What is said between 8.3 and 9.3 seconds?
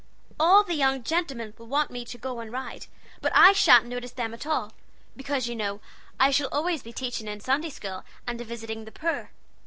visiting the poor.